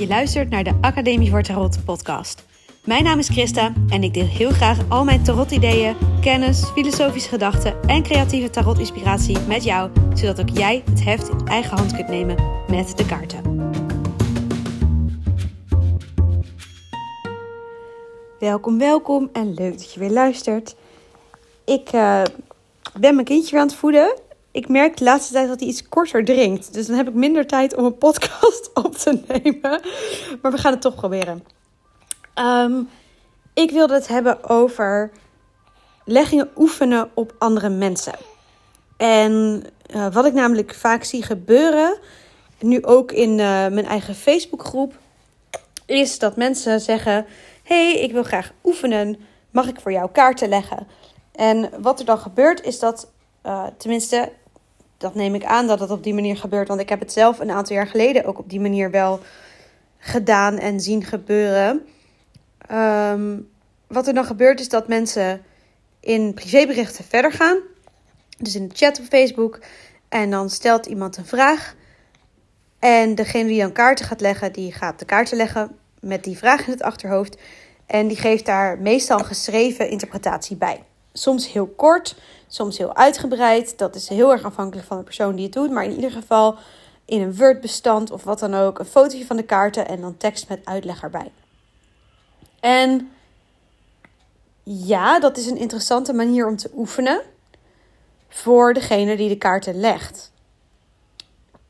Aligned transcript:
Je 0.00 0.06
luistert 0.06 0.50
naar 0.50 0.64
de 0.64 0.78
Academie 0.80 1.30
voor 1.30 1.42
Tarot 1.42 1.84
podcast. 1.84 2.44
Mijn 2.84 3.04
naam 3.04 3.18
is 3.18 3.28
Christa 3.28 3.72
en 3.88 4.02
ik 4.02 4.14
deel 4.14 4.26
heel 4.26 4.50
graag 4.50 4.78
al 4.88 5.04
mijn 5.04 5.22
tarot-ideeën, 5.22 5.96
kennis, 6.20 6.64
filosofische 6.64 7.28
gedachten 7.28 7.82
en 7.82 8.02
creatieve 8.02 8.50
tarot-inspiratie 8.50 9.38
met 9.40 9.64
jou, 9.64 9.90
zodat 10.14 10.40
ook 10.40 10.48
jij 10.48 10.82
het 10.90 11.04
heft 11.04 11.28
in 11.28 11.46
eigen 11.46 11.76
hand 11.76 11.94
kunt 11.94 12.08
nemen 12.08 12.36
met 12.68 12.96
de 12.96 13.06
kaarten. 13.06 13.70
Welkom, 18.38 18.78
welkom 18.78 19.28
en 19.32 19.54
leuk 19.54 19.78
dat 19.78 19.92
je 19.92 20.00
weer 20.00 20.10
luistert. 20.10 20.76
Ik 21.64 21.92
uh, 21.92 22.22
ben 23.00 23.14
mijn 23.14 23.26
kindje 23.26 23.58
aan 23.58 23.66
het 23.66 23.76
voeden 23.76 24.14
ik 24.50 24.68
merk 24.68 24.96
de 24.96 25.04
laatste 25.04 25.32
tijd 25.32 25.48
dat 25.48 25.60
hij 25.60 25.68
iets 25.68 25.88
korter 25.88 26.24
drinkt. 26.24 26.74
Dus 26.74 26.86
dan 26.86 26.96
heb 26.96 27.08
ik 27.08 27.14
minder 27.14 27.46
tijd 27.46 27.76
om 27.76 27.84
een 27.84 27.98
podcast 27.98 28.70
op 28.84 28.96
te 28.96 29.20
nemen. 29.28 29.80
Maar 30.42 30.52
we 30.52 30.58
gaan 30.58 30.72
het 30.72 30.80
toch 30.80 30.94
proberen. 30.94 31.44
Um, 32.34 32.88
ik 33.54 33.70
wilde 33.70 33.94
het 33.94 34.08
hebben 34.08 34.48
over 34.48 35.10
leggingen 36.04 36.50
oefenen 36.56 37.10
op 37.14 37.34
andere 37.38 37.68
mensen. 37.68 38.14
En 38.96 39.64
uh, 39.94 40.12
wat 40.12 40.24
ik 40.24 40.32
namelijk 40.32 40.74
vaak 40.74 41.04
zie 41.04 41.22
gebeuren, 41.22 41.98
nu 42.58 42.84
ook 42.84 43.12
in 43.12 43.30
uh, 43.30 43.36
mijn 43.66 43.86
eigen 43.86 44.14
Facebookgroep, 44.14 44.98
is 45.86 46.18
dat 46.18 46.36
mensen 46.36 46.80
zeggen: 46.80 47.26
hey, 47.62 47.94
ik 47.94 48.12
wil 48.12 48.22
graag 48.22 48.52
oefenen. 48.64 49.16
Mag 49.50 49.68
ik 49.68 49.80
voor 49.80 49.92
jou 49.92 50.10
kaarten 50.10 50.48
leggen? 50.48 50.86
En 51.32 51.70
wat 51.82 51.98
er 51.98 52.04
dan 52.04 52.18
gebeurt, 52.18 52.62
is 52.62 52.78
dat, 52.78 53.10
uh, 53.46 53.66
tenminste, 53.76 54.32
dat 55.00 55.14
neem 55.14 55.34
ik 55.34 55.44
aan 55.44 55.66
dat 55.66 55.80
het 55.80 55.90
op 55.90 56.02
die 56.02 56.14
manier 56.14 56.36
gebeurt. 56.36 56.68
Want 56.68 56.80
ik 56.80 56.88
heb 56.88 57.00
het 57.00 57.12
zelf 57.12 57.38
een 57.38 57.50
aantal 57.50 57.76
jaar 57.76 57.86
geleden 57.86 58.24
ook 58.24 58.38
op 58.38 58.50
die 58.50 58.60
manier 58.60 58.90
wel 58.90 59.20
gedaan 59.98 60.58
en 60.58 60.80
zien 60.80 61.04
gebeuren. 61.04 61.86
Um, 62.72 63.48
wat 63.86 64.06
er 64.06 64.14
dan 64.14 64.24
gebeurt 64.24 64.60
is 64.60 64.68
dat 64.68 64.88
mensen 64.88 65.42
in 66.00 66.34
privéberichten 66.34 67.04
verder 67.04 67.32
gaan. 67.32 67.58
Dus 68.38 68.54
in 68.54 68.68
de 68.68 68.74
chat 68.74 68.98
op 68.98 69.04
Facebook. 69.04 69.60
En 70.08 70.30
dan 70.30 70.50
stelt 70.50 70.86
iemand 70.86 71.16
een 71.16 71.26
vraag. 71.26 71.74
En 72.78 73.14
degene 73.14 73.48
die 73.48 73.60
dan 73.60 73.72
kaarten 73.72 74.04
gaat 74.04 74.20
leggen, 74.20 74.52
die 74.52 74.72
gaat 74.72 74.98
de 74.98 75.04
kaarten 75.04 75.36
leggen 75.36 75.76
met 76.00 76.24
die 76.24 76.38
vraag 76.38 76.66
in 76.66 76.72
het 76.72 76.82
achterhoofd. 76.82 77.38
En 77.86 78.08
die 78.08 78.16
geeft 78.16 78.46
daar 78.46 78.78
meestal 78.78 79.18
een 79.18 79.24
geschreven 79.24 79.90
interpretatie 79.90 80.56
bij. 80.56 80.82
Soms 81.12 81.52
heel 81.52 81.66
kort, 81.66 82.14
soms 82.48 82.78
heel 82.78 82.96
uitgebreid. 82.96 83.78
Dat 83.78 83.94
is 83.94 84.08
heel 84.08 84.32
erg 84.32 84.44
afhankelijk 84.44 84.86
van 84.86 84.96
de 84.96 85.02
persoon 85.02 85.34
die 85.34 85.44
het 85.44 85.52
doet. 85.52 85.70
Maar 85.70 85.84
in 85.84 85.94
ieder 85.94 86.10
geval 86.10 86.56
in 87.04 87.20
een 87.20 87.36
Word-bestand 87.36 88.10
of 88.10 88.24
wat 88.24 88.38
dan 88.38 88.54
ook. 88.54 88.78
Een 88.78 88.84
fotootje 88.84 89.26
van 89.26 89.36
de 89.36 89.42
kaarten 89.42 89.88
en 89.88 90.00
dan 90.00 90.16
tekst 90.16 90.48
met 90.48 90.60
uitleg 90.64 91.02
erbij. 91.02 91.32
En 92.60 93.10
ja, 94.62 95.20
dat 95.20 95.36
is 95.36 95.46
een 95.46 95.56
interessante 95.56 96.12
manier 96.12 96.46
om 96.46 96.56
te 96.56 96.70
oefenen 96.76 97.20
voor 98.28 98.74
degene 98.74 99.16
die 99.16 99.28
de 99.28 99.38
kaarten 99.38 99.80
legt. 99.80 100.32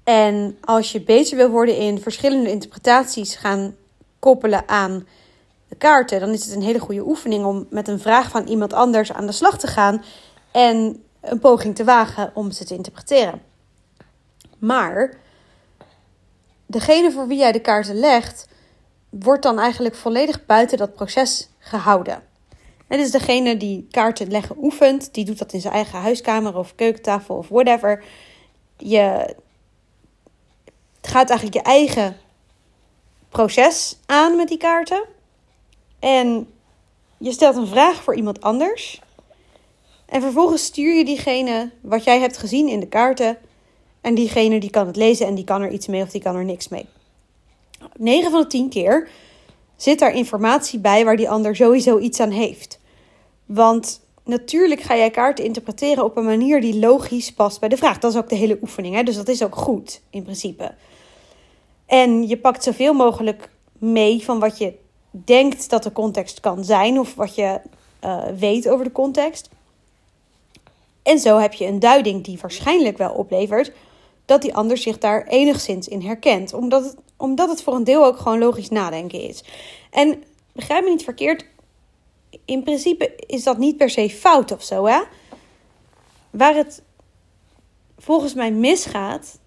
En 0.04 0.58
als 0.60 0.92
je 0.92 1.00
beter 1.00 1.36
wil 1.36 1.48
worden 1.48 1.77
in 1.77 2.00
verschillende 2.00 2.50
interpretaties 2.50 3.34
gaan 3.34 3.77
koppelen 4.19 4.69
aan 4.69 5.06
de 5.70 5.76
kaarten, 5.76 6.20
dan 6.20 6.30
is 6.30 6.44
het 6.44 6.54
een 6.54 6.62
hele 6.62 6.78
goede 6.78 7.06
oefening 7.06 7.44
om 7.44 7.66
met 7.70 7.88
een 7.88 8.00
vraag 8.00 8.30
van 8.30 8.46
iemand 8.46 8.72
anders 8.72 9.12
aan 9.12 9.26
de 9.26 9.32
slag 9.32 9.58
te 9.58 9.66
gaan 9.66 10.04
en 10.50 11.02
een 11.20 11.38
poging 11.38 11.74
te 11.74 11.84
wagen 11.84 12.30
om 12.34 12.50
ze 12.50 12.64
te 12.64 12.74
interpreteren. 12.74 13.42
Maar 14.58 15.14
degene 16.66 17.12
voor 17.12 17.26
wie 17.26 17.38
jij 17.38 17.52
de 17.52 17.60
kaarten 17.60 17.94
legt, 17.94 18.48
wordt 19.10 19.42
dan 19.42 19.58
eigenlijk 19.58 19.94
volledig 19.94 20.46
buiten 20.46 20.78
dat 20.78 20.94
proces 20.94 21.48
gehouden. 21.58 22.22
Het 22.87 23.00
is 23.00 23.10
degene 23.10 23.56
die 23.56 23.88
kaarten 23.91 24.31
leggen 24.31 24.56
oefent, 24.62 25.14
die 25.14 25.25
doet 25.25 25.38
dat 25.38 25.52
in 25.52 25.60
zijn 25.60 25.75
eigen 25.75 25.98
huiskamer 25.98 26.56
of 26.56 26.75
keukentafel 26.75 27.37
of 27.37 27.48
whatever. 27.48 28.04
Je 28.76 29.37
gaat 31.00 31.28
eigenlijk 31.28 31.54
je 31.54 31.72
eigen 31.72 32.16
proces 33.28 33.97
aan 34.06 34.37
met 34.37 34.48
die 34.48 34.58
kaarten. 34.58 35.19
En 36.00 36.49
je 37.19 37.33
stelt 37.33 37.56
een 37.56 37.66
vraag 37.66 38.03
voor 38.03 38.15
iemand 38.15 38.41
anders. 38.41 39.00
En 40.06 40.21
vervolgens 40.21 40.65
stuur 40.65 40.94
je 40.94 41.05
diegene 41.05 41.71
wat 41.81 42.05
jij 42.05 42.21
hebt 42.21 42.37
gezien 42.37 42.69
in 42.69 42.81
de 42.81 42.88
kaarten. 42.88 43.38
En 44.00 44.15
diegene 44.15 44.61
die 44.61 44.71
kan 44.71 44.87
het 44.87 44.97
lezen 44.97 45.27
en 45.27 45.34
die 45.34 45.44
kan 45.44 45.62
er 45.62 45.71
iets 45.71 45.87
mee 45.87 46.03
of 46.03 46.11
die 46.11 46.22
kan 46.22 46.37
er 46.37 46.44
niks 46.44 46.69
mee. 46.69 46.87
9 47.97 48.31
van 48.31 48.41
de 48.41 48.47
10 48.47 48.69
keer 48.69 49.09
zit 49.77 49.99
daar 49.99 50.15
informatie 50.15 50.78
bij 50.78 51.05
waar 51.05 51.16
die 51.16 51.31
ander 51.31 51.56
sowieso 51.56 51.99
iets 51.99 52.21
aan 52.21 52.31
heeft. 52.31 52.81
Want 53.47 54.00
natuurlijk 54.25 54.81
ga 54.81 54.97
jij 54.97 55.11
kaarten 55.11 55.44
interpreteren 55.44 56.05
op 56.05 56.17
een 56.17 56.25
manier 56.25 56.61
die 56.61 56.78
logisch 56.78 57.32
past 57.32 57.61
bij 57.61 57.69
de 57.69 57.77
vraag. 57.77 57.99
Dat 57.99 58.12
is 58.12 58.19
ook 58.19 58.28
de 58.28 58.37
hele 58.37 58.59
oefening, 58.62 58.94
hè? 58.94 59.03
dus 59.03 59.17
dat 59.17 59.28
is 59.28 59.43
ook 59.43 59.56
goed 59.56 60.00
in 60.11 60.22
principe. 60.22 60.75
En 61.87 62.28
je 62.28 62.37
pakt 62.37 62.62
zoveel 62.62 62.93
mogelijk 62.93 63.50
mee 63.78 64.25
van 64.25 64.38
wat 64.38 64.59
je 64.59 64.75
denkt 65.10 65.71
dat 65.71 65.82
de 65.82 65.93
context 65.93 66.41
kan 66.41 66.65
zijn 66.65 66.98
of 66.98 67.15
wat 67.15 67.34
je 67.34 67.60
uh, 68.04 68.25
weet 68.38 68.69
over 68.69 68.84
de 68.84 68.93
context. 68.93 69.48
En 71.03 71.19
zo 71.19 71.38
heb 71.38 71.53
je 71.53 71.66
een 71.66 71.78
duiding 71.78 72.25
die 72.25 72.38
waarschijnlijk 72.41 72.98
wel 72.98 73.12
oplevert 73.12 73.72
dat 74.25 74.43
die 74.43 74.54
ander 74.54 74.76
zich 74.76 74.99
daar 74.99 75.26
enigszins 75.26 75.88
in 75.88 76.03
herkent. 76.03 76.53
Omdat 76.53 76.84
het, 76.84 76.97
omdat 77.16 77.49
het 77.49 77.62
voor 77.62 77.75
een 77.75 77.84
deel 77.84 78.04
ook 78.04 78.19
gewoon 78.19 78.38
logisch 78.38 78.69
nadenken 78.69 79.20
is. 79.20 79.44
En 79.91 80.22
begrijp 80.53 80.84
me 80.84 80.91
niet 80.91 81.04
verkeerd, 81.04 81.44
in 82.44 82.62
principe 82.62 83.16
is 83.26 83.43
dat 83.43 83.59
niet 83.59 83.76
per 83.76 83.91
se 83.91 84.10
fout 84.10 84.53
of 84.53 84.62
zo. 84.62 84.87
Hè? 84.87 85.00
Waar 86.31 86.54
het 86.54 86.82
volgens 87.99 88.34
mij 88.34 88.50
misgaat, 88.50 89.38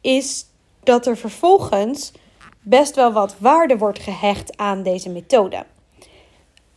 is 0.00 0.46
dat 0.82 1.06
er 1.06 1.16
vervolgens 1.16 2.12
best 2.64 2.94
wel 2.94 3.12
wat 3.12 3.34
waarde 3.38 3.78
wordt 3.78 3.98
gehecht 3.98 4.56
aan 4.56 4.82
deze 4.82 5.08
methode. 5.08 5.64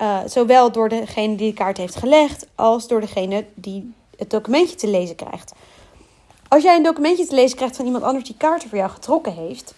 Uh, 0.01 0.19
zowel 0.25 0.71
door 0.71 0.89
degene 0.89 1.35
die 1.35 1.49
de 1.49 1.57
kaart 1.57 1.77
heeft 1.77 1.95
gelegd, 1.95 2.47
als 2.55 2.87
door 2.87 3.01
degene 3.01 3.45
die 3.53 3.93
het 4.17 4.29
documentje 4.29 4.75
te 4.75 4.87
lezen 4.87 5.15
krijgt. 5.15 5.53
Als 6.47 6.63
jij 6.63 6.75
een 6.75 6.83
documentje 6.83 7.25
te 7.25 7.35
lezen 7.35 7.57
krijgt 7.57 7.75
van 7.75 7.85
iemand 7.85 8.03
anders 8.03 8.25
die 8.25 8.37
kaarten 8.37 8.69
voor 8.69 8.77
jou 8.77 8.89
getrokken 8.91 9.33
heeft, 9.33 9.73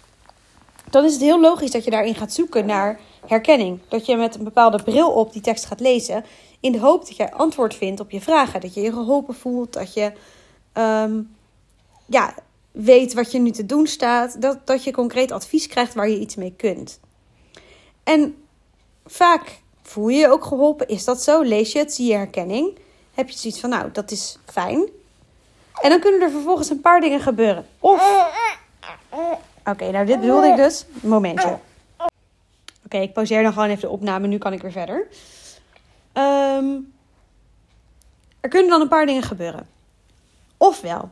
dan 0.89 1.05
is 1.05 1.13
het 1.13 1.21
heel 1.21 1.39
logisch 1.39 1.71
dat 1.71 1.83
je 1.83 1.91
daarin 1.91 2.15
gaat 2.15 2.33
zoeken 2.33 2.65
naar 2.65 2.99
herkenning. 3.27 3.79
Dat 3.87 4.05
je 4.05 4.15
met 4.15 4.35
een 4.35 4.43
bepaalde 4.43 4.83
bril 4.83 5.11
op 5.11 5.33
die 5.33 5.41
tekst 5.41 5.65
gaat 5.65 5.79
lezen, 5.79 6.25
in 6.59 6.71
de 6.71 6.79
hoop 6.79 7.07
dat 7.07 7.15
jij 7.15 7.31
antwoord 7.31 7.75
vindt 7.75 7.99
op 7.99 8.11
je 8.11 8.21
vragen. 8.21 8.61
Dat 8.61 8.73
je 8.73 8.81
je 8.81 8.91
geholpen 8.91 9.35
voelt, 9.35 9.73
dat 9.73 9.93
je 9.93 10.11
um, 10.73 11.35
ja, 12.05 12.33
weet 12.71 13.13
wat 13.13 13.31
je 13.31 13.39
nu 13.39 13.51
te 13.51 13.65
doen 13.65 13.87
staat, 13.87 14.41
dat, 14.41 14.67
dat 14.67 14.83
je 14.83 14.91
concreet 14.91 15.31
advies 15.31 15.67
krijgt 15.67 15.93
waar 15.93 16.09
je 16.09 16.19
iets 16.19 16.35
mee 16.35 16.53
kunt. 16.57 16.99
En 18.03 18.43
vaak 19.05 19.61
voel 19.81 20.07
je 20.07 20.17
je 20.17 20.29
ook 20.29 20.45
geholpen. 20.45 20.87
Is 20.87 21.05
dat 21.05 21.23
zo? 21.23 21.41
Lees 21.41 21.71
je 21.71 21.79
het, 21.79 21.93
zie 21.93 22.07
je 22.07 22.13
herkenning. 22.13 22.77
Heb 23.13 23.29
je 23.29 23.37
zoiets 23.37 23.59
van, 23.59 23.69
nou, 23.69 23.91
dat 23.91 24.11
is 24.11 24.37
fijn. 24.45 24.89
En 25.81 25.89
dan 25.89 25.99
kunnen 25.99 26.21
er 26.21 26.31
vervolgens 26.31 26.69
een 26.69 26.81
paar 26.81 27.01
dingen 27.01 27.19
gebeuren. 27.19 27.65
Of. 27.79 28.27
Oké, 29.65 29.91
nou, 29.91 30.05
dit 30.05 30.19
bedoelde 30.19 30.47
ik 30.47 30.55
dus. 30.55 30.85
Momentje. 31.01 31.57
Oké, 32.85 32.97
ik 32.97 33.13
pauzeer 33.13 33.43
dan 33.43 33.53
gewoon 33.53 33.69
even 33.69 33.81
de 33.81 33.89
opname. 33.89 34.27
Nu 34.27 34.37
kan 34.37 34.53
ik 34.53 34.61
weer 34.61 34.71
verder. 34.71 35.07
Um, 36.13 36.93
er 38.39 38.49
kunnen 38.49 38.69
dan 38.69 38.81
een 38.81 38.87
paar 38.87 39.05
dingen 39.05 39.23
gebeuren. 39.23 39.67
Ofwel, 40.57 41.09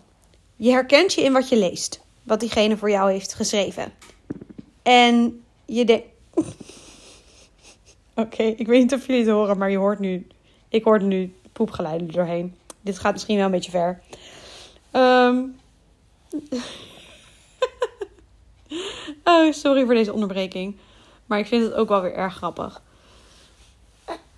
je 0.57 0.71
herkent 0.71 1.13
je 1.13 1.21
in 1.21 1.33
wat 1.33 1.49
je 1.49 1.57
leest. 1.57 2.01
Wat 2.23 2.39
diegene 2.39 2.77
voor 2.77 2.89
jou 2.89 3.11
heeft 3.11 3.33
geschreven. 3.33 3.93
En 4.83 5.43
je 5.65 5.85
denkt. 5.85 6.07
Oké, 8.13 8.43
ik 8.43 8.67
weet 8.67 8.81
niet 8.81 8.93
of 8.93 9.07
jullie 9.07 9.21
het 9.21 9.31
horen, 9.31 9.57
maar 9.57 9.71
je 9.71 9.77
hoort 9.77 9.99
nu. 9.99 10.27
Ik 10.69 10.83
hoor 10.83 11.03
nu 11.03 11.35
poepgeluiden 11.53 12.11
doorheen. 12.11 12.55
Dit 12.81 12.99
gaat 12.99 13.13
misschien 13.13 13.35
wel 13.35 13.45
een 13.45 13.51
beetje 13.51 13.71
ver. 13.71 14.01
Um... 14.91 15.55
oh, 19.23 19.51
sorry 19.51 19.85
voor 19.85 19.93
deze 19.93 20.13
onderbreking. 20.13 20.75
Maar 21.25 21.39
ik 21.39 21.47
vind 21.47 21.63
het 21.63 21.73
ook 21.73 21.89
wel 21.89 22.01
weer 22.01 22.13
erg 22.13 22.35
grappig. 22.35 22.81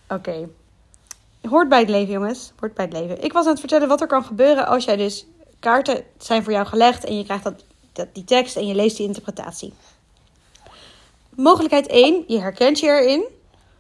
Oké. 0.08 0.50
Hoort 1.50 1.70
bij 1.70 1.80
het 1.80 1.90
leven, 1.90 2.14
jongens. 2.14 2.52
Hoort 2.60 2.74
bij 2.74 2.86
het 2.86 2.94
leven. 2.94 3.24
Ik 3.24 3.34
was 3.34 3.46
aan 3.46 3.52
het 3.52 3.60
vertellen 3.60 3.88
wat 3.88 4.02
er 4.02 4.08
kan 4.08 4.24
gebeuren 4.24 4.68
als 4.68 4.86
jij 4.86 4.96
dus 4.96 5.26
kaarten 5.60 6.04
zijn 6.18 6.44
voor 6.44 6.54
jou 6.54 6.66
gelegd 6.66 7.04
en 7.04 7.18
je 7.18 7.24
krijgt 7.24 7.44
dat, 7.44 8.08
die 8.14 8.24
tekst 8.24 8.56
en 8.56 8.68
je 8.68 8.76
leest 8.76 8.98
die 8.98 9.06
interpretatie. 9.06 9.74
Mogelijkheid 11.30 11.88
1, 11.88 12.24
je 12.28 12.40
herkent 12.40 12.80
je 12.80 12.88
erin. 12.88 13.24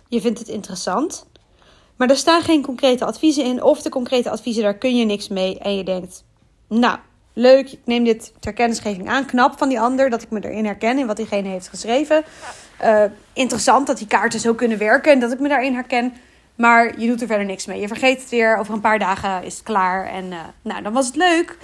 Je 0.07 0.21
vindt 0.21 0.39
het 0.39 0.47
interessant. 0.47 1.25
Maar 1.95 2.09
er 2.09 2.15
staan 2.15 2.41
geen 2.41 2.61
concrete 2.61 3.05
adviezen 3.05 3.43
in. 3.43 3.63
Of 3.63 3.81
de 3.81 3.89
concrete 3.89 4.29
adviezen, 4.29 4.63
daar 4.63 4.77
kun 4.77 4.95
je 4.95 5.05
niks 5.05 5.27
mee. 5.27 5.59
En 5.59 5.75
je 5.75 5.83
denkt, 5.83 6.23
nou, 6.67 6.97
leuk, 7.33 7.71
ik 7.71 7.79
neem 7.85 8.03
dit 8.03 8.33
ter 8.39 8.53
kennisgeving 8.53 9.09
aan. 9.09 9.25
Knap 9.25 9.57
van 9.57 9.69
die 9.69 9.79
ander 9.79 10.09
dat 10.09 10.21
ik 10.21 10.29
me 10.29 10.43
erin 10.43 10.65
herken 10.65 10.99
in 10.99 11.07
wat 11.07 11.17
diegene 11.17 11.47
heeft 11.47 11.67
geschreven. 11.67 12.23
Uh, 12.83 13.03
interessant 13.33 13.87
dat 13.87 13.97
die 13.97 14.07
kaarten 14.07 14.39
zo 14.39 14.53
kunnen 14.53 14.77
werken 14.77 15.11
en 15.11 15.19
dat 15.19 15.31
ik 15.31 15.39
me 15.39 15.47
daarin 15.47 15.73
herken. 15.73 16.13
Maar 16.55 16.99
je 16.99 17.07
doet 17.07 17.21
er 17.21 17.27
verder 17.27 17.45
niks 17.45 17.65
mee. 17.65 17.79
Je 17.79 17.87
vergeet 17.87 18.21
het 18.21 18.29
weer. 18.29 18.57
Over 18.57 18.73
een 18.73 18.81
paar 18.81 18.99
dagen 18.99 19.43
is 19.43 19.53
het 19.53 19.63
klaar. 19.63 20.07
En 20.07 20.25
uh, 20.25 20.39
nou, 20.61 20.81
dan 20.81 20.93
was 20.93 21.05
het 21.05 21.15
leuk. 21.15 21.57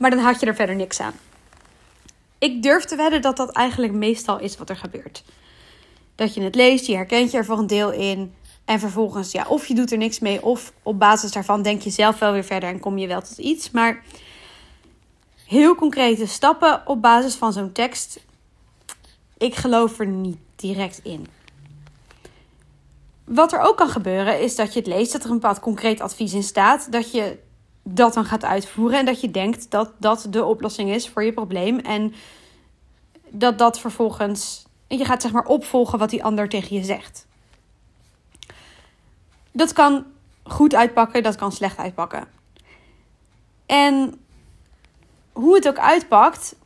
Maar 0.00 0.10
dan 0.10 0.18
had 0.18 0.40
je 0.40 0.46
er 0.46 0.54
verder 0.54 0.76
niks 0.76 1.00
aan. 1.00 1.12
Ik 2.38 2.62
durf 2.62 2.84
te 2.84 2.96
wedden 2.96 3.22
dat 3.22 3.36
dat 3.36 3.50
eigenlijk 3.50 3.92
meestal 3.92 4.38
is 4.38 4.56
wat 4.56 4.68
er 4.68 4.76
gebeurt. 4.76 5.24
Dat 6.14 6.34
je 6.34 6.42
het 6.42 6.54
leest, 6.54 6.86
je 6.86 6.94
herkent 6.94 7.30
je 7.30 7.36
er 7.36 7.44
voor 7.44 7.58
een 7.58 7.66
deel 7.66 7.92
in. 7.92 8.34
En 8.64 8.80
vervolgens, 8.80 9.32
ja, 9.32 9.46
of 9.48 9.66
je 9.66 9.74
doet 9.74 9.92
er 9.92 9.98
niks 9.98 10.18
mee, 10.18 10.42
of 10.42 10.72
op 10.82 10.98
basis 10.98 11.32
daarvan 11.32 11.62
denk 11.62 11.82
je 11.82 11.90
zelf 11.90 12.18
wel 12.18 12.32
weer 12.32 12.44
verder 12.44 12.68
en 12.68 12.80
kom 12.80 12.98
je 12.98 13.06
wel 13.06 13.20
tot 13.20 13.38
iets. 13.38 13.70
Maar 13.70 14.02
heel 15.46 15.74
concrete 15.74 16.26
stappen 16.26 16.82
op 16.84 17.02
basis 17.02 17.34
van 17.34 17.52
zo'n 17.52 17.72
tekst, 17.72 18.20
ik 19.38 19.54
geloof 19.54 19.98
er 19.98 20.06
niet 20.06 20.38
direct 20.56 21.00
in. 21.02 21.26
Wat 23.24 23.52
er 23.52 23.60
ook 23.60 23.76
kan 23.76 23.88
gebeuren 23.88 24.40
is 24.40 24.56
dat 24.56 24.72
je 24.72 24.78
het 24.78 24.88
leest, 24.88 25.12
dat 25.12 25.24
er 25.24 25.30
een 25.30 25.40
bepaald 25.40 25.60
concreet 25.60 26.00
advies 26.00 26.32
in 26.32 26.42
staat, 26.42 26.92
dat 26.92 27.12
je 27.12 27.38
dat 27.82 28.14
dan 28.14 28.24
gaat 28.24 28.44
uitvoeren 28.44 28.98
en 28.98 29.04
dat 29.04 29.20
je 29.20 29.30
denkt 29.30 29.70
dat 29.70 29.92
dat 29.98 30.26
de 30.30 30.44
oplossing 30.44 30.90
is 30.90 31.08
voor 31.08 31.24
je 31.24 31.32
probleem 31.32 31.78
en 31.78 32.14
dat 33.28 33.58
dat 33.58 33.80
vervolgens 33.80 34.68
je 34.96 35.04
gaat 35.04 35.22
zeg 35.22 35.32
maar 35.32 35.44
opvolgen 35.44 35.98
wat 35.98 36.10
die 36.10 36.24
ander 36.24 36.48
tegen 36.48 36.76
je 36.76 36.84
zegt. 36.84 37.26
Dat 39.52 39.72
kan 39.72 40.04
goed 40.42 40.74
uitpakken, 40.74 41.22
dat 41.22 41.36
kan 41.36 41.52
slecht 41.52 41.78
uitpakken. 41.78 42.28
En 43.66 44.20
hoe 45.32 45.54
het 45.54 45.68
ook 45.68 45.78
uitpakt, 45.78 46.56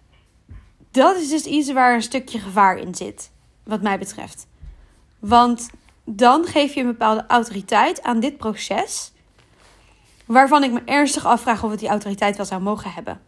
dat 0.91 1.17
is 1.17 1.29
dus 1.29 1.45
iets 1.45 1.73
waar 1.73 1.95
een 1.95 2.03
stukje 2.03 2.39
gevaar 2.39 2.79
in 2.79 2.95
zit, 2.95 3.31
wat 3.63 3.83
mij 3.83 3.99
betreft. 3.99 4.47
Want 5.19 5.71
dan 6.05 6.45
geef 6.45 6.75
je 6.75 6.81
een 6.81 6.87
bepaalde 6.87 7.25
autoriteit 7.29 8.03
aan 8.03 8.21
dit 8.21 8.37
proces, 8.37 9.13
waarvan 10.25 10.63
ik 10.63 10.73
me 10.73 10.83
ernstig 10.85 11.27
afvraag 11.27 11.65
of 11.65 11.71
het 11.71 11.81
die 11.81 11.89
autoriteit 11.89 12.37
wel 12.37 12.47
zou 12.47 12.63
mogen 12.63 12.93
hebben. 12.93 13.21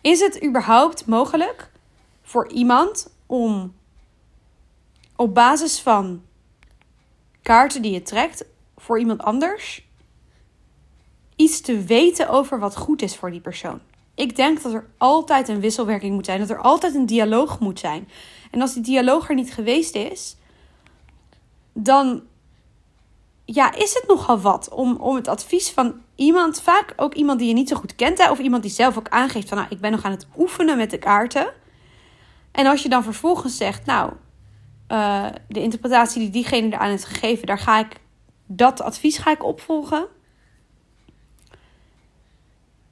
Is 0.00 0.20
het 0.20 0.44
überhaupt 0.44 1.06
mogelijk 1.06 1.70
voor 2.22 2.48
iemand 2.50 3.10
om 3.26 3.74
op 5.16 5.34
basis 5.34 5.80
van 5.80 6.22
kaarten 7.42 7.82
die 7.82 7.92
je 7.92 8.02
trekt 8.02 8.44
voor 8.76 8.98
iemand 8.98 9.22
anders 9.22 9.86
iets 11.36 11.60
te 11.60 11.84
weten 11.84 12.28
over 12.28 12.58
wat 12.58 12.76
goed 12.76 13.02
is 13.02 13.16
voor 13.16 13.30
die 13.30 13.40
persoon. 13.40 13.80
Ik 14.14 14.36
denk 14.36 14.62
dat 14.62 14.72
er 14.72 14.88
altijd 14.96 15.48
een 15.48 15.60
wisselwerking 15.60 16.14
moet 16.14 16.24
zijn, 16.24 16.40
dat 16.40 16.50
er 16.50 16.60
altijd 16.60 16.94
een 16.94 17.06
dialoog 17.06 17.60
moet 17.60 17.78
zijn. 17.78 18.08
En 18.50 18.60
als 18.60 18.74
die 18.74 18.82
dialoog 18.82 19.28
er 19.28 19.34
niet 19.34 19.52
geweest 19.52 19.94
is, 19.94 20.36
dan 21.72 22.22
ja, 23.46 23.74
is 23.74 23.94
het 23.94 24.04
nogal 24.06 24.40
wat 24.40 24.68
om, 24.68 24.96
om 24.96 25.14
het 25.14 25.28
advies 25.28 25.70
van 25.70 26.00
iemand, 26.14 26.60
vaak 26.60 26.92
ook 26.96 27.14
iemand 27.14 27.38
die 27.38 27.48
je 27.48 27.54
niet 27.54 27.68
zo 27.68 27.76
goed 27.76 27.94
kent, 27.94 28.18
hè, 28.18 28.30
of 28.30 28.38
iemand 28.38 28.62
die 28.62 28.72
zelf 28.72 28.98
ook 28.98 29.08
aangeeft 29.08 29.48
van 29.48 29.58
nou, 29.58 29.70
ik 29.70 29.80
ben 29.80 29.90
nog 29.90 30.04
aan 30.04 30.10
het 30.10 30.26
oefenen 30.36 30.76
met 30.76 30.90
de 30.90 30.98
kaarten. 30.98 31.52
En 32.52 32.66
als 32.66 32.82
je 32.82 32.88
dan 32.88 33.02
vervolgens 33.02 33.56
zegt, 33.56 33.86
nou, 33.86 34.12
uh, 34.88 35.26
de 35.48 35.60
interpretatie 35.60 36.20
die 36.20 36.30
diegene 36.30 36.66
eraan 36.66 36.90
heeft 36.90 37.04
gegeven, 37.04 37.46
daar 37.46 37.58
ga 37.58 37.78
ik 37.78 38.00
dat 38.46 38.80
advies 38.80 39.18
ga 39.18 39.30
ik 39.30 39.44
opvolgen. 39.44 40.06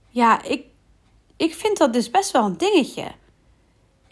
Ja, 0.08 0.42
ik, 0.42 0.64
ik 1.36 1.54
vind 1.54 1.78
dat 1.78 1.92
dus 1.92 2.10
best 2.10 2.30
wel 2.30 2.44
een 2.44 2.56
dingetje. 2.56 3.04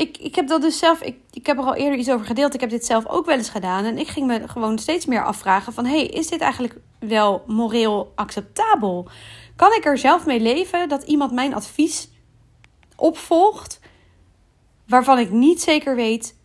Ik, 0.02 0.18
ik 0.18 0.34
heb 0.34 0.48
dat 0.48 0.62
dus 0.62 0.78
zelf, 0.78 1.00
ik, 1.00 1.16
ik 1.32 1.46
heb 1.46 1.58
er 1.58 1.64
al 1.64 1.74
eerder 1.74 1.98
iets 1.98 2.10
over 2.10 2.26
gedeeld. 2.26 2.54
Ik 2.54 2.60
heb 2.60 2.70
dit 2.70 2.86
zelf 2.86 3.06
ook 3.06 3.26
wel 3.26 3.36
eens 3.36 3.48
gedaan. 3.48 3.84
En 3.84 3.98
ik 3.98 4.08
ging 4.08 4.26
me 4.26 4.48
gewoon 4.48 4.78
steeds 4.78 5.06
meer 5.06 5.24
afvragen 5.24 5.72
van... 5.72 5.86
hey, 5.86 6.06
is 6.06 6.28
dit 6.28 6.40
eigenlijk 6.40 6.76
wel 6.98 7.42
moreel 7.46 8.12
acceptabel? 8.14 9.08
Kan 9.56 9.72
ik 9.72 9.84
er 9.84 9.98
zelf 9.98 10.26
mee 10.26 10.40
leven 10.40 10.88
dat 10.88 11.02
iemand 11.02 11.32
mijn 11.32 11.54
advies 11.54 12.08
opvolgt... 12.96 13.80
waarvan 14.86 15.18
ik 15.18 15.30
niet 15.30 15.62
zeker 15.62 15.96
weet, 15.96 16.36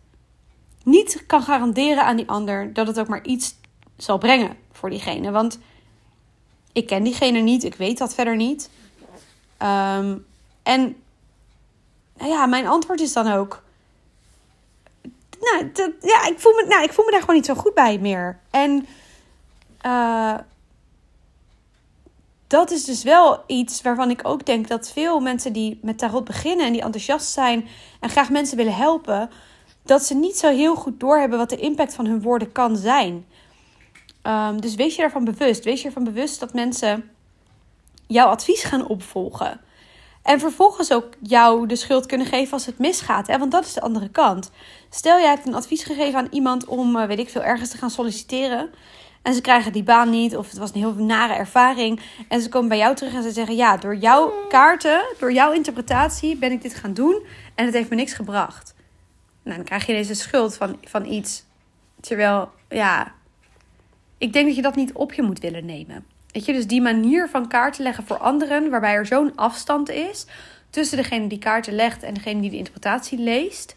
niet 0.84 1.24
kan 1.26 1.42
garanderen 1.42 2.04
aan 2.04 2.16
die 2.16 2.28
ander... 2.28 2.72
dat 2.72 2.86
het 2.86 3.00
ook 3.00 3.08
maar 3.08 3.24
iets 3.24 3.54
zal 3.96 4.18
brengen 4.18 4.56
voor 4.72 4.90
diegene. 4.90 5.30
Want 5.30 5.58
ik 6.72 6.86
ken 6.86 7.02
diegene 7.02 7.38
niet, 7.38 7.64
ik 7.64 7.74
weet 7.74 7.98
dat 7.98 8.14
verder 8.14 8.36
niet. 8.36 8.70
Um, 9.62 10.26
en 10.62 10.96
nou 12.18 12.30
ja, 12.30 12.46
mijn 12.46 12.66
antwoord 12.66 13.00
is 13.00 13.12
dan 13.12 13.32
ook. 13.32 13.62
Nou, 15.40 15.70
dat, 15.72 15.90
ja, 16.00 16.26
ik 16.26 16.38
voel, 16.38 16.54
me, 16.54 16.64
nou, 16.68 16.82
ik 16.82 16.92
voel 16.92 17.04
me 17.04 17.10
daar 17.10 17.20
gewoon 17.20 17.36
niet 17.36 17.46
zo 17.46 17.54
goed 17.54 17.74
bij 17.74 17.98
meer. 17.98 18.38
En 18.50 18.86
uh, 19.86 20.38
dat 22.46 22.70
is 22.70 22.84
dus 22.84 23.02
wel 23.02 23.42
iets 23.46 23.82
waarvan 23.82 24.10
ik 24.10 24.20
ook 24.22 24.46
denk 24.46 24.68
dat 24.68 24.92
veel 24.92 25.20
mensen 25.20 25.52
die 25.52 25.78
met 25.82 25.98
tarot 25.98 26.24
beginnen 26.24 26.66
en 26.66 26.72
die 26.72 26.82
enthousiast 26.82 27.30
zijn 27.30 27.68
en 28.00 28.10
graag 28.10 28.30
mensen 28.30 28.56
willen 28.56 28.74
helpen, 28.74 29.30
dat 29.82 30.04
ze 30.04 30.14
niet 30.14 30.36
zo 30.36 30.48
heel 30.48 30.74
goed 30.74 31.00
doorhebben 31.00 31.38
wat 31.38 31.50
de 31.50 31.56
impact 31.56 31.94
van 31.94 32.06
hun 32.06 32.22
woorden 32.22 32.52
kan 32.52 32.76
zijn. 32.76 33.26
Um, 34.22 34.60
dus 34.60 34.74
wees 34.74 34.94
je 34.94 35.00
daarvan 35.00 35.24
bewust. 35.24 35.64
Wees 35.64 35.80
je 35.80 35.86
ervan 35.86 36.04
bewust 36.04 36.40
dat 36.40 36.52
mensen 36.54 37.10
jouw 38.06 38.26
advies 38.28 38.62
gaan 38.62 38.86
opvolgen. 38.86 39.60
En 40.28 40.40
vervolgens 40.40 40.92
ook 40.92 41.08
jou 41.20 41.66
de 41.66 41.76
schuld 41.76 42.06
kunnen 42.06 42.26
geven 42.26 42.52
als 42.52 42.66
het 42.66 42.78
misgaat. 42.78 43.26
Hè? 43.26 43.38
Want 43.38 43.52
dat 43.52 43.64
is 43.64 43.72
de 43.72 43.80
andere 43.80 44.08
kant. 44.08 44.50
Stel, 44.90 45.18
jij 45.18 45.28
hebt 45.28 45.46
een 45.46 45.54
advies 45.54 45.82
gegeven 45.82 46.18
aan 46.18 46.28
iemand 46.30 46.64
om, 46.64 46.96
eh, 46.96 47.06
weet 47.06 47.18
ik 47.18 47.28
veel, 47.28 47.42
ergens 47.42 47.70
te 47.70 47.76
gaan 47.76 47.90
solliciteren. 47.90 48.70
En 49.22 49.34
ze 49.34 49.40
krijgen 49.40 49.72
die 49.72 49.82
baan 49.82 50.10
niet, 50.10 50.36
of 50.36 50.48
het 50.48 50.58
was 50.58 50.70
een 50.70 50.80
heel 50.80 50.94
nare 50.94 51.32
ervaring. 51.32 52.00
En 52.28 52.40
ze 52.40 52.48
komen 52.48 52.68
bij 52.68 52.78
jou 52.78 52.94
terug 52.94 53.14
en 53.14 53.22
ze 53.22 53.30
zeggen: 53.30 53.56
Ja, 53.56 53.76
door 53.76 53.96
jouw 53.96 54.32
kaarten, 54.48 55.04
door 55.18 55.32
jouw 55.32 55.52
interpretatie 55.52 56.36
ben 56.36 56.52
ik 56.52 56.62
dit 56.62 56.74
gaan 56.74 56.94
doen. 56.94 57.22
En 57.54 57.64
het 57.64 57.74
heeft 57.74 57.90
me 57.90 57.96
niks 57.96 58.12
gebracht. 58.12 58.74
Nou, 59.42 59.56
dan 59.56 59.64
krijg 59.64 59.86
je 59.86 59.92
deze 59.92 60.14
schuld 60.14 60.56
van, 60.56 60.78
van 60.84 61.04
iets. 61.04 61.44
Terwijl, 62.00 62.50
ja, 62.68 63.14
ik 64.18 64.32
denk 64.32 64.46
dat 64.46 64.56
je 64.56 64.62
dat 64.62 64.76
niet 64.76 64.92
op 64.92 65.12
je 65.12 65.22
moet 65.22 65.40
willen 65.40 65.64
nemen. 65.64 66.06
Weet 66.32 66.44
je, 66.44 66.52
dus 66.52 66.66
die 66.66 66.82
manier 66.82 67.28
van 67.28 67.48
kaarten 67.48 67.82
leggen 67.82 68.06
voor 68.06 68.18
anderen, 68.18 68.70
waarbij 68.70 68.94
er 68.94 69.06
zo'n 69.06 69.36
afstand 69.36 69.88
is 69.88 70.26
tussen 70.70 70.96
degene 70.96 71.26
die 71.26 71.38
kaarten 71.38 71.74
legt 71.74 72.02
en 72.02 72.14
degene 72.14 72.40
die 72.40 72.50
de 72.50 72.56
interpretatie 72.56 73.18
leest. 73.18 73.76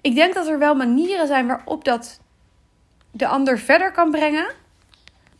Ik 0.00 0.14
denk 0.14 0.34
dat 0.34 0.46
er 0.46 0.58
wel 0.58 0.74
manieren 0.74 1.26
zijn 1.26 1.46
waarop 1.46 1.84
dat 1.84 2.20
de 3.10 3.26
ander 3.26 3.58
verder 3.58 3.92
kan 3.92 4.10
brengen. 4.10 4.46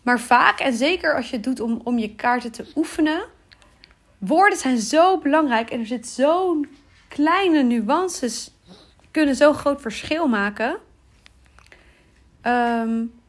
Maar 0.02 0.20
vaak, 0.20 0.60
en 0.60 0.72
zeker 0.72 1.16
als 1.16 1.30
je 1.30 1.36
het 1.36 1.44
doet 1.44 1.60
om, 1.60 1.80
om 1.84 1.98
je 1.98 2.14
kaarten 2.14 2.52
te 2.52 2.72
oefenen, 2.74 3.22
woorden 4.18 4.58
zijn 4.58 4.78
zo 4.78 5.18
belangrijk 5.18 5.70
en 5.70 5.80
er 5.80 5.86
zit 5.86 6.08
zo'n 6.08 6.68
kleine 7.08 7.62
nuances, 7.62 8.50
kunnen 9.10 9.36
zo'n 9.36 9.54
groot 9.54 9.80
verschil 9.80 10.28
maken. 10.28 10.76
Um, 12.42 13.21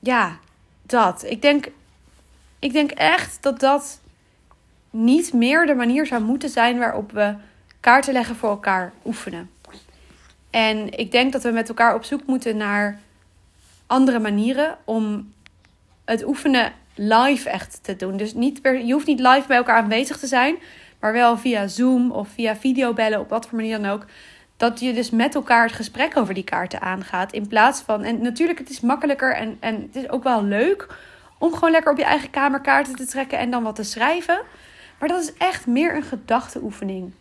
ja, 0.00 0.38
dat. 0.82 1.24
Ik 1.24 1.42
denk, 1.42 1.68
ik 2.58 2.72
denk 2.72 2.90
echt 2.90 3.42
dat 3.42 3.60
dat 3.60 4.00
niet 4.90 5.32
meer 5.32 5.66
de 5.66 5.74
manier 5.74 6.06
zou 6.06 6.22
moeten 6.22 6.48
zijn 6.48 6.78
waarop 6.78 7.12
we 7.12 7.34
kaarten 7.80 8.12
leggen 8.12 8.36
voor 8.36 8.50
elkaar 8.50 8.92
oefenen. 9.04 9.50
En 10.50 10.98
ik 10.98 11.10
denk 11.10 11.32
dat 11.32 11.42
we 11.42 11.50
met 11.50 11.68
elkaar 11.68 11.94
op 11.94 12.04
zoek 12.04 12.26
moeten 12.26 12.56
naar 12.56 13.00
andere 13.86 14.18
manieren 14.18 14.78
om 14.84 15.32
het 16.04 16.26
oefenen 16.26 16.72
live 16.94 17.50
echt 17.50 17.78
te 17.82 17.96
doen. 17.96 18.16
Dus 18.16 18.34
niet 18.34 18.60
je 18.62 18.92
hoeft 18.92 19.06
niet 19.06 19.20
live 19.20 19.44
bij 19.46 19.56
elkaar 19.56 19.82
aanwezig 19.82 20.18
te 20.18 20.26
zijn, 20.26 20.56
maar 21.00 21.12
wel 21.12 21.38
via 21.38 21.66
Zoom 21.66 22.10
of 22.10 22.28
via 22.28 22.56
videobellen, 22.56 23.20
op 23.20 23.28
wat 23.28 23.46
voor 23.46 23.56
manier 23.56 23.80
dan 23.80 23.90
ook 23.90 24.06
dat 24.58 24.80
je 24.80 24.92
dus 24.92 25.10
met 25.10 25.34
elkaar 25.34 25.66
het 25.66 25.76
gesprek 25.76 26.16
over 26.16 26.34
die 26.34 26.44
kaarten 26.44 26.80
aangaat. 26.80 27.32
In 27.32 27.48
plaats 27.48 27.80
van. 27.80 28.02
En 28.02 28.22
natuurlijk, 28.22 28.58
het 28.58 28.70
is 28.70 28.80
makkelijker 28.80 29.34
en, 29.34 29.56
en 29.60 29.82
het 29.82 29.96
is 29.96 30.10
ook 30.10 30.22
wel 30.22 30.44
leuk 30.44 30.86
om 31.38 31.52
gewoon 31.52 31.70
lekker 31.70 31.92
op 31.92 31.98
je 31.98 32.04
eigen 32.04 32.30
kamer 32.30 32.60
kaarten 32.60 32.96
te 32.96 33.06
trekken 33.06 33.38
en 33.38 33.50
dan 33.50 33.62
wat 33.62 33.74
te 33.74 33.82
schrijven. 33.82 34.40
Maar 34.98 35.08
dat 35.08 35.22
is 35.22 35.32
echt 35.32 35.66
meer 35.66 35.94
een 35.94 36.02
gedachteoefening. 36.02 37.12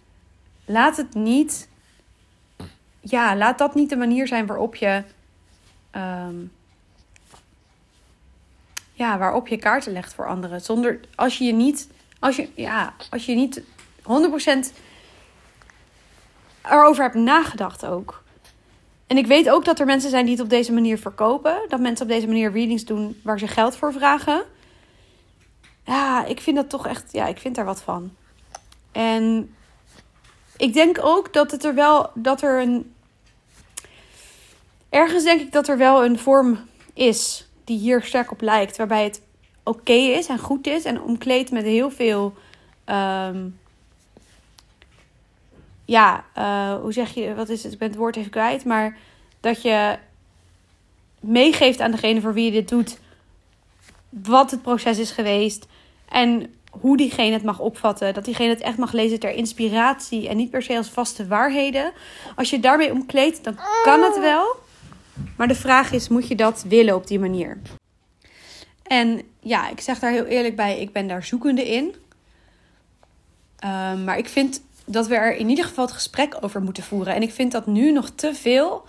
Laat 0.66 0.98
het 0.98 1.14
niet. 1.14 1.70
Ja, 3.00 3.36
laat 3.36 3.58
dat 3.58 3.76
niet 3.76 3.90
de 3.90 3.96
manier 3.96 4.28
zijn 4.28 4.46
waarop 4.46 4.76
je. 4.76 5.04
Um, 5.96 6.52
ja, 8.94 9.18
waarop 9.18 9.48
je 9.48 9.58
kaarten 9.58 9.92
legt 9.92 10.14
voor 10.14 10.28
anderen. 10.28 10.62
Zonder 10.62 11.00
als 11.16 11.38
je 11.38 11.44
je 11.44 11.54
niet. 11.54 11.88
Als 12.20 12.36
je, 12.36 12.50
ja, 12.56 12.94
als 13.10 13.26
je 13.26 13.36
niet 13.36 13.62
100% 14.02 14.04
erover 16.70 17.04
heb 17.04 17.14
nagedacht 17.14 17.86
ook. 17.86 18.24
En 19.08 19.18
ik 19.18 19.28
weet 19.28 19.50
ook 19.50 19.66
dat 19.66 19.80
er 19.80 19.86
mensen 19.86 20.10
zijn 20.10 20.26
die 20.26 20.34
het 20.34 20.44
op 20.44 20.50
deze 20.50 20.74
manier 20.74 20.98
verkopen. 20.98 21.60
Dat 21.68 21.80
mensen 21.80 22.06
op 22.06 22.12
deze 22.12 22.28
manier 22.28 22.52
readings 22.52 22.86
doen 22.86 23.22
waar 23.24 23.40
ze 23.40 23.48
geld 23.48 23.76
voor 23.76 23.94
vragen. 23.94 24.44
ja, 25.86 26.26
ik 26.26 26.40
vind 26.42 26.56
dat 26.56 26.70
toch 26.70 26.88
echt, 26.88 27.12
ja, 27.12 27.26
ik 27.28 27.38
vind 27.38 27.56
daar 27.56 27.66
wat 27.66 27.82
van. 27.82 28.12
En 28.92 29.56
ik 30.58 30.74
denk 30.74 30.98
ook 31.02 31.34
dat 31.34 31.52
het 31.52 31.66
er 31.66 31.76
wel, 31.76 32.10
dat 32.14 32.42
er 32.42 32.62
een, 32.62 32.94
ergens 34.90 35.24
denk 35.24 35.42
ik 35.42 35.52
dat 35.52 35.68
er 35.68 35.78
wel 35.78 36.06
een 36.06 36.20
vorm 36.20 36.60
is 36.94 37.48
die 37.64 37.78
hier 37.78 38.04
sterk 38.04 38.32
op 38.32 38.42
lijkt, 38.42 38.78
waarbij 38.78 39.04
het 39.04 39.22
oké 39.64 39.94
is 39.94 40.28
en 40.28 40.40
goed 40.40 40.68
is 40.68 40.86
en 40.86 41.02
omkleed 41.02 41.52
met 41.52 41.64
heel 41.64 41.92
veel, 41.92 42.34
ehm, 42.86 43.48
ja, 45.88 46.26
uh, 46.38 46.82
hoe 46.82 46.94
zeg 46.94 47.14
je, 47.14 47.36
wat 47.36 47.50
is 47.50 47.64
het? 47.64 47.74
Ik 47.74 47.80
ben 47.80 47.88
het 47.88 47.98
woord 47.98 48.16
even 48.16 48.32
kwijt, 48.32 48.66
maar 48.66 48.98
dat 49.40 49.62
je 49.62 49.98
meegeeft 51.20 51.80
aan 51.80 51.92
degene 51.92 52.22
voor 52.22 52.34
wie 52.34 52.46
je 52.46 52.52
dit 52.52 52.70
doet, 52.70 53.00
wat 54.10 54.52
het 54.52 54.62
proces 54.62 54.98
is 54.98 55.12
geweest 55.12 55.68
en 56.10 56.54
hoe 56.70 56.98
diegene 56.98 57.34
het 57.34 57.44
mag 57.44 57.60
opvatten. 57.60 58.14
Dat 58.14 58.26
diegene 58.26 58.50
het 58.50 58.62
echt 58.62 58.78
mag 58.78 58.92
lezen 58.92 59.20
ter 59.20 59.32
inspiratie 59.32 60.30
en 60.30 60.38
niet 60.38 60.50
per 60.50 60.64
se 60.64 60.78
als 60.78 60.90
vaste 60.90 61.28
waarheden. 61.28 61.92
Als 62.36 62.50
je 62.50 62.60
daarmee 62.60 62.92
omkleedt, 62.92 63.44
dan 63.44 63.60
kan 63.84 64.02
het 64.04 64.20
wel. 64.20 64.56
Maar 65.38 65.48
de 65.48 65.56
vraag 65.56 65.92
is, 65.92 66.08
moet 66.08 66.28
je 66.28 66.36
dat 66.36 66.66
willen 66.68 66.96
op 66.96 67.08
die 67.08 67.20
manier? 67.20 67.58
En 68.84 69.22
ja, 69.40 69.70
ik 69.70 69.80
zeg 69.80 70.00
daar 70.00 70.12
heel 70.12 70.26
eerlijk 70.26 70.56
bij, 70.56 70.80
ik 70.80 70.92
ben 70.92 71.08
daar 71.08 71.24
zoekende 71.24 71.68
in. 71.68 71.96
Ehm, 73.60 74.04
maar 74.04 74.18
ik 74.18 74.30
vind 74.30 74.62
dat 74.90 75.08
we 75.08 75.16
er 75.16 75.36
in 75.36 75.50
ieder 75.50 75.66
geval 75.66 75.86
het 75.86 75.94
gesprek 75.94 76.38
over 76.42 76.62
moeten 76.62 76.84
voeren. 76.84 77.16
En 77.16 77.22
ik 77.22 77.32
vind 77.32 77.52
dat 77.52 77.66
nu 77.66 77.92
nog 77.92 78.10
te 78.10 78.34
veel 78.34 78.84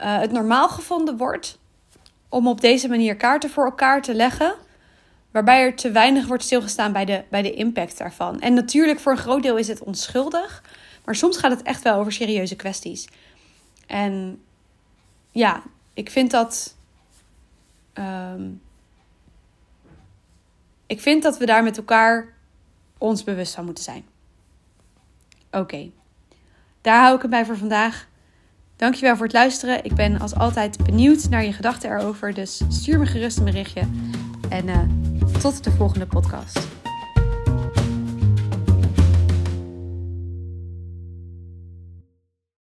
uh, 0.00 0.18
het 0.18 0.32
normaal 0.32 0.68
gevonden 0.68 1.16
wordt 1.16 1.58
om 2.28 2.48
op 2.48 2.60
deze 2.60 2.88
manier 2.88 3.16
kaarten 3.16 3.50
voor 3.50 3.64
elkaar 3.64 4.02
te 4.02 4.14
leggen. 4.14 4.54
Waarbij 5.30 5.60
er 5.60 5.74
te 5.74 5.90
weinig 5.90 6.26
wordt 6.26 6.42
stilgestaan 6.42 6.92
bij 6.92 7.04
de, 7.04 7.24
bij 7.28 7.42
de 7.42 7.54
impact 7.54 7.98
daarvan. 7.98 8.40
En 8.40 8.54
natuurlijk, 8.54 9.00
voor 9.00 9.12
een 9.12 9.18
groot 9.18 9.42
deel 9.42 9.56
is 9.56 9.68
het 9.68 9.82
onschuldig. 9.82 10.62
Maar 11.04 11.14
soms 11.14 11.36
gaat 11.36 11.50
het 11.50 11.62
echt 11.62 11.82
wel 11.82 11.98
over 11.98 12.12
serieuze 12.12 12.56
kwesties. 12.56 13.08
En 13.86 14.42
ja, 15.30 15.62
ik 15.94 16.10
vind 16.10 16.30
dat. 16.30 16.76
Um, 17.94 18.62
ik 20.86 21.00
vind 21.00 21.22
dat 21.22 21.38
we 21.38 21.46
daar 21.46 21.62
met 21.62 21.76
elkaar 21.76 22.34
ons 22.98 23.24
bewust 23.24 23.54
van 23.54 23.64
moeten 23.64 23.84
zijn. 23.84 24.04
Oké, 25.54 25.90
daar 26.80 27.00
hou 27.00 27.14
ik 27.16 27.22
het 27.22 27.30
bij 27.30 27.44
voor 27.44 27.56
vandaag. 27.56 28.08
Dankjewel 28.76 29.16
voor 29.16 29.24
het 29.24 29.34
luisteren. 29.34 29.84
Ik 29.84 29.94
ben 29.94 30.20
als 30.20 30.34
altijd 30.34 30.84
benieuwd 30.84 31.28
naar 31.28 31.44
je 31.44 31.52
gedachten 31.52 31.90
erover. 31.90 32.34
Dus 32.34 32.62
stuur 32.68 32.98
me 32.98 33.06
gerust 33.06 33.38
een 33.38 33.44
berichtje. 33.44 33.82
En 34.48 34.68
uh, 34.68 34.78
tot 35.40 35.64
de 35.64 35.70
volgende 35.70 36.06
podcast. 36.06 36.83